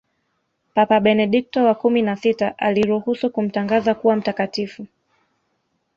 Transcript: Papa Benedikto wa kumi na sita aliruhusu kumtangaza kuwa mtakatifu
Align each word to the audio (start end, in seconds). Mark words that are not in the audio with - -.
Papa 0.73 0.99
Benedikto 0.99 1.63
wa 1.65 1.75
kumi 1.75 2.01
na 2.01 2.15
sita 2.15 2.57
aliruhusu 2.57 3.29
kumtangaza 3.29 3.95
kuwa 3.95 4.15
mtakatifu 4.15 4.87